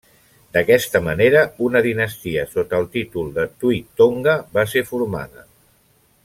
D'aquesta 0.55 1.01
manera, 1.07 1.43
una 1.65 1.83
dinastia 1.87 2.45
sota 2.55 2.79
el 2.85 2.89
títol 2.97 3.29
de 3.37 3.45
Tui 3.65 3.79
Tonga 4.01 4.35
va 4.57 4.65
ser 4.73 4.85
formada. 4.91 5.47